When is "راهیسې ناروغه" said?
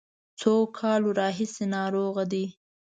1.19-2.23